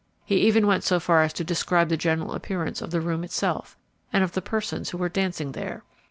[0.25, 3.77] He even went so far as to describe the general appearance of the room itself,
[4.11, 5.83] and of the persons who were dancing there."